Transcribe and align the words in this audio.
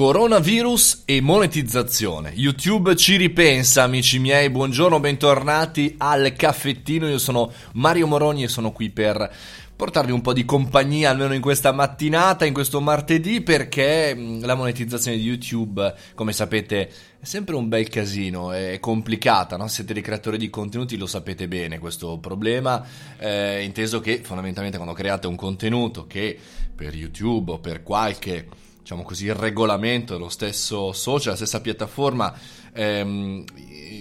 Coronavirus 0.00 1.02
e 1.04 1.20
monetizzazione. 1.20 2.32
YouTube 2.34 2.96
ci 2.96 3.16
ripensa, 3.16 3.82
amici 3.82 4.18
miei. 4.18 4.48
Buongiorno, 4.48 4.98
bentornati 4.98 5.94
al 5.98 6.32
caffettino. 6.32 7.06
Io 7.06 7.18
sono 7.18 7.52
Mario 7.74 8.06
Moroni 8.06 8.42
e 8.42 8.48
sono 8.48 8.72
qui 8.72 8.88
per 8.88 9.30
portarvi 9.76 10.10
un 10.10 10.22
po' 10.22 10.32
di 10.32 10.46
compagnia 10.46 11.10
almeno 11.10 11.34
in 11.34 11.42
questa 11.42 11.72
mattinata, 11.72 12.46
in 12.46 12.54
questo 12.54 12.80
martedì, 12.80 13.42
perché 13.42 14.14
mm, 14.14 14.42
la 14.44 14.54
monetizzazione 14.54 15.18
di 15.18 15.22
YouTube, 15.22 15.94
come 16.14 16.32
sapete, 16.32 16.88
è 17.20 17.24
sempre 17.26 17.54
un 17.54 17.68
bel 17.68 17.90
casino, 17.90 18.52
è 18.52 18.78
complicata, 18.80 19.58
no? 19.58 19.68
Siete 19.68 19.92
dei 19.92 20.02
creatori 20.02 20.38
di 20.38 20.48
contenuti, 20.48 20.96
lo 20.96 21.04
sapete 21.04 21.46
bene 21.46 21.78
questo 21.78 22.16
problema, 22.16 22.82
eh, 23.18 23.62
inteso 23.64 24.00
che 24.00 24.22
fondamentalmente 24.22 24.78
quando 24.78 24.96
create 24.96 25.26
un 25.26 25.36
contenuto 25.36 26.06
che 26.06 26.38
per 26.74 26.94
YouTube 26.94 27.52
o 27.52 27.58
per 27.58 27.82
qualche 27.82 28.46
diciamo 28.90 29.02
così, 29.02 29.26
il 29.26 29.34
regolamento 29.34 30.14
dello 30.14 30.28
stesso 30.28 30.92
social, 30.92 31.30
la 31.30 31.36
stessa 31.36 31.60
piattaforma, 31.60 32.34
ehm, 32.72 33.44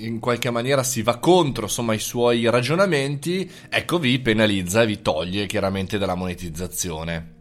in 0.01 0.19
qualche 0.19 0.49
maniera 0.49 0.81
si 0.81 1.03
va 1.03 1.17
contro 1.17 1.65
insomma, 1.65 1.93
i 1.93 1.99
suoi 1.99 2.49
ragionamenti, 2.49 3.49
ecco 3.69 3.99
vi 3.99 4.17
penalizza 4.19 4.81
e 4.81 4.87
vi 4.87 5.01
toglie 5.01 5.45
chiaramente 5.45 5.99
dalla 5.99 6.15
monetizzazione. 6.15 7.37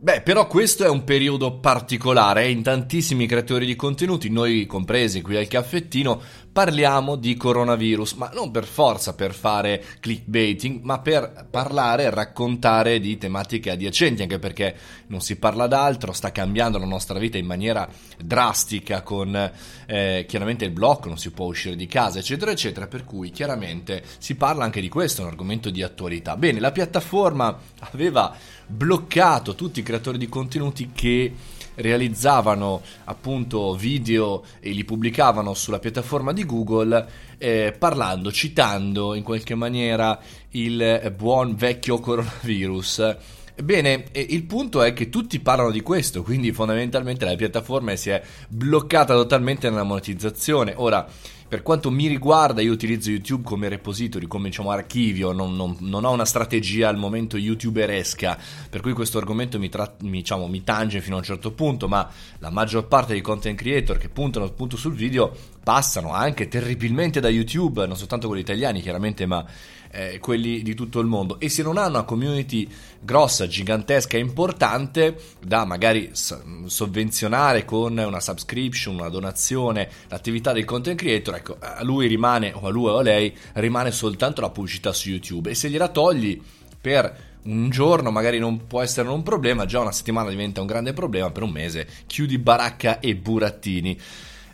Beh, 0.00 0.22
però 0.22 0.46
questo 0.46 0.84
è 0.84 0.88
un 0.88 1.04
periodo 1.04 1.58
particolare, 1.58 2.44
eh? 2.44 2.50
in 2.50 2.62
tantissimi 2.62 3.26
creatori 3.26 3.66
di 3.66 3.74
contenuti, 3.74 4.28
noi 4.28 4.64
compresi 4.66 5.22
qui 5.22 5.36
al 5.36 5.48
caffettino, 5.48 6.20
parliamo 6.58 7.14
di 7.14 7.36
coronavirus, 7.36 8.14
ma 8.14 8.30
non 8.34 8.50
per 8.50 8.64
forza 8.64 9.14
per 9.14 9.32
fare 9.32 9.80
clickbaiting, 10.00 10.82
ma 10.82 10.98
per 10.98 11.46
parlare 11.48 12.02
e 12.02 12.10
raccontare 12.10 12.98
di 12.98 13.16
tematiche 13.16 13.70
adiacenti, 13.70 14.22
anche 14.22 14.40
perché 14.40 14.74
non 15.06 15.20
si 15.20 15.36
parla 15.36 15.68
d'altro, 15.68 16.10
sta 16.10 16.32
cambiando 16.32 16.78
la 16.78 16.84
nostra 16.84 17.20
vita 17.20 17.38
in 17.38 17.46
maniera 17.46 17.88
drastica 18.20 19.02
con 19.02 19.52
eh, 19.86 20.24
chiaramente 20.26 20.64
il 20.64 20.72
blocco, 20.72 21.06
non 21.06 21.16
si 21.16 21.30
può 21.30 21.46
uscire 21.46 21.76
di 21.76 21.86
casa, 21.86 22.18
eccetera, 22.18 22.50
eccetera, 22.50 22.88
per 22.88 23.04
cui 23.04 23.30
chiaramente 23.30 24.02
si 24.18 24.34
parla 24.34 24.64
anche 24.64 24.80
di 24.80 24.88
questo, 24.88 25.20
è 25.20 25.24
un 25.26 25.30
argomento 25.30 25.70
di 25.70 25.84
attualità. 25.84 26.36
Bene, 26.36 26.58
la 26.58 26.72
piattaforma 26.72 27.56
aveva 27.92 28.34
bloccato 28.66 29.54
tutti 29.54 29.78
i 29.78 29.84
creatori 29.84 30.18
di 30.18 30.28
contenuti 30.28 30.90
che 30.92 31.32
realizzavano 31.78 32.82
appunto 33.04 33.74
video 33.74 34.44
e 34.60 34.70
li 34.70 34.84
pubblicavano 34.84 35.54
sulla 35.54 35.78
piattaforma 35.78 36.32
di 36.32 36.44
Google 36.44 37.06
eh, 37.38 37.74
parlando, 37.78 38.30
citando 38.30 39.14
in 39.14 39.22
qualche 39.22 39.54
maniera 39.54 40.18
il 40.50 41.12
buon 41.16 41.54
vecchio 41.54 41.98
coronavirus. 41.98 43.16
Bene, 43.62 44.04
il 44.12 44.44
punto 44.44 44.82
è 44.82 44.92
che 44.92 45.08
tutti 45.08 45.40
parlano 45.40 45.72
di 45.72 45.80
questo, 45.80 46.22
quindi 46.22 46.52
fondamentalmente 46.52 47.24
la 47.24 47.34
piattaforma 47.34 47.96
si 47.96 48.10
è 48.10 48.22
bloccata 48.48 49.14
totalmente 49.14 49.68
nella 49.68 49.82
monetizzazione. 49.82 50.74
Ora, 50.76 51.04
per 51.48 51.62
quanto 51.62 51.90
mi 51.90 52.06
riguarda, 52.08 52.60
io 52.60 52.72
utilizzo 52.72 53.10
YouTube 53.10 53.42
come 53.42 53.68
repository, 53.70 54.26
come 54.26 54.50
diciamo 54.50 54.70
archivio, 54.70 55.32
non, 55.32 55.56
non, 55.56 55.76
non 55.80 56.04
ho 56.04 56.10
una 56.10 56.26
strategia 56.26 56.88
al 56.88 56.98
momento 56.98 57.38
youtuberesca, 57.38 58.38
per 58.68 58.82
cui 58.82 58.92
questo 58.92 59.16
argomento 59.16 59.58
mi, 59.58 59.70
tra, 59.70 59.96
mi, 60.02 60.18
diciamo, 60.18 60.46
mi 60.46 60.62
tange 60.62 61.00
fino 61.00 61.16
a 61.16 61.18
un 61.20 61.24
certo 61.24 61.52
punto, 61.52 61.88
ma 61.88 62.06
la 62.40 62.50
maggior 62.50 62.86
parte 62.86 63.14
dei 63.14 63.22
content 63.22 63.56
creator 63.56 63.96
che 63.96 64.10
puntano 64.10 64.44
appunto 64.44 64.76
sul 64.76 64.92
video 64.92 65.34
passano 65.68 66.14
anche 66.14 66.48
terribilmente 66.48 67.20
da 67.20 67.28
YouTube, 67.28 67.86
non 67.86 67.94
soltanto 67.94 68.26
quelli 68.26 68.40
italiani 68.40 68.80
chiaramente, 68.80 69.26
ma 69.26 69.44
eh, 69.90 70.18
quelli 70.18 70.62
di 70.62 70.72
tutto 70.74 70.98
il 70.98 71.06
mondo. 71.06 71.38
E 71.40 71.50
se 71.50 71.62
non 71.62 71.76
hanno 71.76 71.98
una 71.98 72.04
community 72.04 72.66
grossa, 72.98 73.46
gigantesca 73.46 74.16
e 74.16 74.20
importante 74.20 75.20
da 75.44 75.66
magari 75.66 76.12
sovvenzionare 76.12 77.66
con 77.66 77.98
una 77.98 78.18
subscription, 78.18 78.94
una 78.94 79.10
donazione, 79.10 79.90
l'attività 80.08 80.54
del 80.54 80.64
content 80.64 80.98
creator, 80.98 81.34
ecco, 81.34 81.56
a 81.60 81.84
lui 81.84 82.06
rimane, 82.06 82.50
o 82.54 82.66
a 82.66 82.70
lui 82.70 82.88
o 82.88 82.96
a 82.96 83.02
lei, 83.02 83.36
rimane 83.52 83.90
soltanto 83.90 84.40
la 84.40 84.48
pubblicità 84.48 84.94
su 84.94 85.10
YouTube. 85.10 85.50
E 85.50 85.54
se 85.54 85.68
gliela 85.68 85.88
togli 85.88 86.40
per 86.80 87.26
un 87.42 87.68
giorno 87.68 88.10
magari 88.10 88.38
non 88.38 88.66
può 88.66 88.80
essere 88.80 89.10
un 89.10 89.22
problema, 89.22 89.66
già 89.66 89.80
una 89.80 89.92
settimana 89.92 90.30
diventa 90.30 90.62
un 90.62 90.66
grande 90.66 90.94
problema, 90.94 91.30
per 91.30 91.42
un 91.42 91.50
mese 91.50 91.86
chiudi 92.06 92.38
baracca 92.38 93.00
e 93.00 93.14
burattini. 93.14 93.98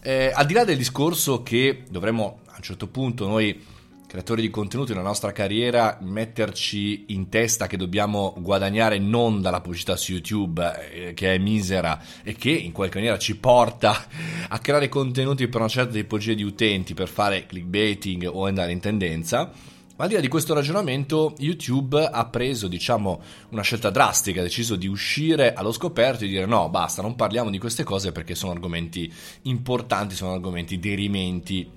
Eh, 0.06 0.30
al 0.34 0.44
di 0.44 0.52
là 0.52 0.64
del 0.64 0.76
discorso 0.76 1.42
che 1.42 1.84
dovremmo 1.88 2.40
a 2.48 2.56
un 2.56 2.62
certo 2.62 2.88
punto 2.88 3.26
noi 3.26 3.58
creatori 4.06 4.42
di 4.42 4.50
contenuti 4.50 4.92
nella 4.92 5.02
nostra 5.02 5.32
carriera 5.32 5.96
metterci 6.02 7.06
in 7.08 7.30
testa 7.30 7.66
che 7.66 7.78
dobbiamo 7.78 8.34
guadagnare 8.36 8.98
non 8.98 9.40
dalla 9.40 9.62
pubblicità 9.62 9.96
su 9.96 10.12
YouTube 10.12 10.90
eh, 10.92 11.14
che 11.14 11.32
è 11.34 11.38
misera 11.38 11.98
e 12.22 12.34
che 12.34 12.50
in 12.50 12.72
qualche 12.72 12.96
maniera 12.98 13.16
ci 13.16 13.38
porta 13.38 14.04
a 14.46 14.58
creare 14.58 14.90
contenuti 14.90 15.48
per 15.48 15.60
una 15.60 15.70
certa 15.70 15.94
tipologia 15.94 16.34
di 16.34 16.42
utenti 16.42 16.92
per 16.92 17.08
fare 17.08 17.46
clickbaiting 17.46 18.28
o 18.30 18.44
andare 18.44 18.72
in 18.72 18.80
tendenza 18.80 19.52
ma 19.96 20.04
al 20.04 20.08
di 20.08 20.14
là 20.16 20.20
di 20.20 20.28
questo 20.28 20.54
ragionamento, 20.54 21.34
YouTube 21.38 22.04
ha 22.04 22.26
preso, 22.26 22.66
diciamo, 22.66 23.20
una 23.50 23.62
scelta 23.62 23.90
drastica, 23.90 24.40
ha 24.40 24.42
deciso 24.42 24.74
di 24.74 24.88
uscire 24.88 25.52
allo 25.52 25.70
scoperto 25.70 26.24
e 26.24 26.28
dire 26.28 26.46
no, 26.46 26.68
basta, 26.68 27.00
non 27.00 27.14
parliamo 27.14 27.48
di 27.48 27.58
queste 27.58 27.84
cose 27.84 28.10
perché 28.10 28.34
sono 28.34 28.52
argomenti 28.52 29.12
importanti, 29.42 30.16
sono 30.16 30.32
argomenti 30.32 30.80
derimenti. 30.80 31.70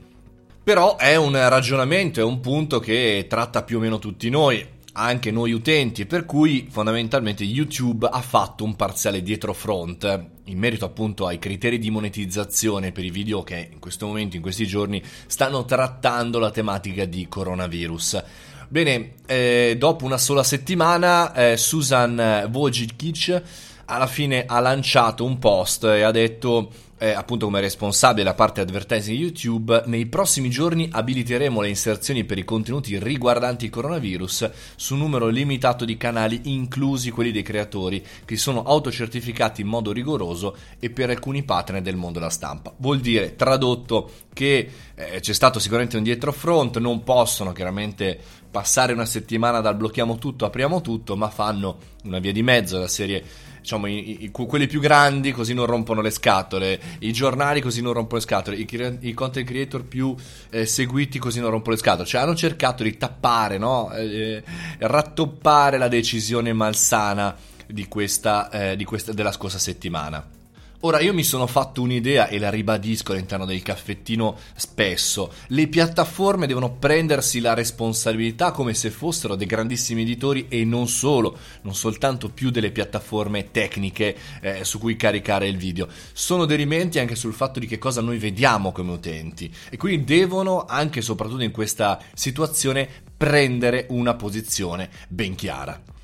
Però 0.64 0.98
è 0.98 1.16
un 1.16 1.34
ragionamento, 1.34 2.20
è 2.20 2.24
un 2.24 2.40
punto 2.40 2.80
che 2.80 3.26
tratta 3.30 3.64
più 3.64 3.78
o 3.78 3.80
meno 3.82 4.00
tutti 4.00 4.30
noi 4.30 4.76
anche 4.98 5.30
noi 5.30 5.52
utenti, 5.52 6.08
per 6.08 6.26
cui 6.26 6.68
fondamentalmente 6.70 7.44
YouTube 7.44 8.10
ha 8.12 8.22
fatto 8.22 8.64
un 8.64 8.76
parziale 8.76 9.22
dietro 9.22 9.54
front 9.54 10.26
in 10.46 10.58
merito 10.58 10.86
appunto 10.86 11.28
ai 11.28 11.38
criteri 11.38 11.78
di 11.78 11.92
monetizzazione 11.92 12.92
per 12.92 13.06
i 13.06 13.12
video 13.12 13.44
che 13.44 13.70
in 13.72 13.80
questo 13.80 14.08
momento, 14.08 14.36
in 14.36 14.42
questi 14.42 14.66
giorni, 14.66 15.02
stanno 15.28 15.66
trattando 15.66 16.40
la 16.40 16.50
tematica 16.50 17.06
di 17.06 17.28
coronavirus. 17.28 18.24
Bene, 18.70 19.14
eh, 19.28 19.76
dopo 19.78 20.04
una 20.04 20.18
sola 20.18 20.44
settimana, 20.44 21.32
eh, 21.34 21.58
Susan 21.58 22.50
Wojcic 22.52 23.42
alla 23.86 24.08
fine 24.08 24.46
ha 24.46 24.60
lanciato 24.60 25.24
un 25.24 25.38
post 25.38 25.86
e 25.86 26.02
ha 26.02 26.12
detto 26.12 26.72
eh, 26.98 27.12
appunto 27.12 27.46
come 27.46 27.62
responsabile 27.62 28.24
della 28.24 28.36
parte 28.36 28.62
advertising 28.62 29.18
YouTube, 29.18 29.84
nei 29.86 30.08
prossimi 30.08 30.50
giorni 30.50 30.90
abiliteremo 30.92 31.62
le 31.62 31.70
inserzioni 31.70 32.24
per 32.24 32.38
i 32.38 32.44
contenuti 32.44 32.98
riguardanti 32.98 33.66
il 33.66 33.72
coronavirus 33.72 34.50
su 34.76 34.94
un 34.94 35.02
numero 35.02 35.28
limitato 35.28 35.86
di 35.86 35.98
canali, 35.98 36.42
inclusi 36.46 37.12
quelli 37.12 37.32
dei 37.32 37.44
creatori, 37.44 38.04
che 38.26 38.38
sono 38.38 38.64
autocertificati 38.64 39.62
in 39.62 39.68
modo 39.68 39.92
rigoroso 39.92 40.56
e 40.80 40.90
per 40.90 41.10
alcuni 41.10 41.44
partner 41.44 41.82
del 41.82 41.96
mondo 41.96 42.20
della 42.20 42.32
stampa. 42.32 42.74
Vuol 42.78 43.00
dire, 43.00 43.36
tradotto, 43.36 44.12
che 44.34 44.70
eh, 44.96 45.20
c'è 45.20 45.34
stato 45.34 45.60
sicuramente 45.60 45.98
un 45.98 46.04
dietro 46.04 46.32
front, 46.32 46.78
non 46.78 47.04
possono 47.04 47.52
chiaramente 47.52 48.20
passare 48.58 48.92
una 48.92 49.06
settimana 49.06 49.62
dal 49.62 49.76
blocchiamo 49.76 50.18
tutto, 50.18 50.46
apriamo 50.46 50.82
tutto, 50.82 51.16
ma 51.16 51.30
fanno 51.30 51.78
una 52.06 52.18
via 52.18 52.32
di 52.32 52.42
mezzo, 52.42 52.80
la 52.80 52.88
serie 52.88 53.24
diciamo, 53.62 53.86
i, 53.86 54.24
i, 54.24 54.32
quelli 54.32 54.66
più 54.66 54.80
grandi 54.80 55.32
così 55.32 55.54
non 55.54 55.68
rompono 55.68 56.02
le 56.02 56.10
scatole, 56.10 56.82
i 57.02 57.14
giornali 57.14 57.62
così 57.62 57.84
non 57.84 57.94
rompono 57.94 58.20
le 58.20 58.26
scatole, 58.26 58.58
i, 58.58 58.68
i 59.02 59.14
content 59.14 59.46
creator 59.46 59.84
più 59.84 60.16
eh, 60.50 60.66
seguiti 60.66 61.20
così 61.20 61.40
non 61.40 61.52
rompono 61.52 61.76
le 61.76 61.82
scatole. 61.82 62.08
Cioè 62.08 62.22
hanno 62.22 62.34
cercato 62.34 62.82
di 62.82 62.98
tappare, 62.98 63.60
no? 63.60 63.92
eh, 63.92 64.42
rattoppare 64.80 65.78
la 65.78 65.88
decisione 65.88 66.52
malsana 66.52 67.36
di 67.68 67.88
questa, 67.88 68.50
eh, 68.50 68.76
di 68.76 68.86
questa, 68.86 69.14
della 69.14 69.32
scorsa 69.32 69.60
settimana. 69.60 70.37
Ora 70.82 71.00
io 71.00 71.12
mi 71.12 71.24
sono 71.24 71.48
fatto 71.48 71.82
un'idea 71.82 72.28
e 72.28 72.38
la 72.38 72.52
ribadisco 72.52 73.12
all'interno 73.12 73.46
del 73.46 73.64
caffettino 73.64 74.38
spesso. 74.56 75.34
Le 75.48 75.68
piattaforme 75.68 76.46
devono 76.46 76.74
prendersi 76.74 77.40
la 77.40 77.56
responsabilità 77.56 78.52
come 78.52 78.76
se 78.76 78.92
fossero 78.92 79.36
dei 79.36 79.48
grandissimi 79.48 80.04
editori 80.04 80.46
e 80.50 80.66
non 80.66 80.88
solo, 80.88 81.36
non 81.62 81.74
soltanto 81.74 82.30
più 82.30 82.52
delle 82.52 82.70
piattaforme 82.70 83.50
tecniche 83.50 84.16
eh, 84.40 84.64
su 84.64 84.78
cui 84.78 84.96
caricare 84.96 85.48
il 85.48 85.58
video. 85.58 85.88
Sono 86.14 86.46
derimenti 86.46 87.00
anche 87.00 87.16
sul 87.16 87.34
fatto 87.34 87.60
di 87.60 87.66
che 87.66 87.80
cosa 87.80 88.02
noi 88.02 88.20
vediamo 88.20 88.72
come 88.72 88.92
utenti 88.92 89.52
e 89.72 89.78
quindi 89.78 90.04
devono 90.04 90.66
anche 90.66 91.00
e 91.00 91.02
soprattutto 91.02 91.42
in 91.42 91.52
questa 91.52 92.00
situazione 92.14 92.88
prendere 93.18 93.88
una 93.90 94.14
posizione 94.14 94.92
ben 95.08 95.34
chiara. 95.34 95.97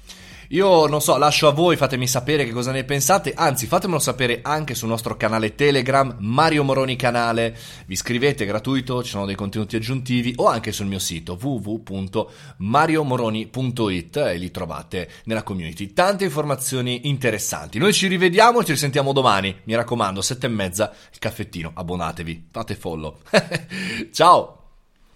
Io 0.53 0.85
non 0.85 1.01
so, 1.01 1.17
lascio 1.17 1.47
a 1.47 1.51
voi, 1.51 1.75
fatemi 1.75 2.07
sapere 2.07 2.45
che 2.45 2.51
cosa 2.51 2.71
ne 2.71 2.83
pensate, 2.83 3.33
anzi 3.35 3.65
fatemelo 3.65 3.97
sapere 3.97 4.41
anche 4.43 4.75
sul 4.75 4.87
nostro 4.87 5.17
canale 5.17 5.55
Telegram, 5.55 6.15
Mario 6.19 6.63
Moroni 6.63 6.95
Canale, 6.95 7.57
vi 7.87 7.93
iscrivete 7.93 8.45
gratuito, 8.45 9.01
ci 9.01 9.09
sono 9.09 9.25
dei 9.25 9.33
contenuti 9.33 9.75
aggiuntivi 9.75 10.35
o 10.37 10.45
anche 10.45 10.71
sul 10.71 10.85
mio 10.85 10.99
sito 10.99 11.39
www.mariomoroni.it 11.41 14.17
e 14.17 14.37
li 14.37 14.51
trovate 14.51 15.09
nella 15.23 15.41
community. 15.41 15.91
Tante 15.91 16.25
informazioni 16.25 17.07
interessanti. 17.07 17.79
Noi 17.79 17.91
ci 17.91 18.05
rivediamo 18.05 18.59
e 18.59 18.65
ci 18.65 18.73
risentiamo 18.73 19.11
domani, 19.11 19.55
mi 19.63 19.73
raccomando, 19.73 20.21
sette 20.21 20.45
e 20.45 20.49
mezza, 20.49 20.93
il 21.11 21.17
caffettino, 21.17 21.71
abbonatevi, 21.73 22.49
fate 22.51 22.75
follow. 22.75 23.17
Ciao! 24.13 24.62